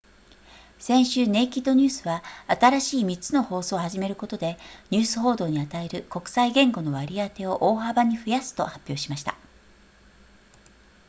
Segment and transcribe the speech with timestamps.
[0.79, 2.23] 先週ネイキッドニュースは
[2.59, 4.57] 新しい3つの放送を始めることで
[4.89, 9.35] ニュース報道に与える国際言語の割り当てを大幅に増やすと発表しました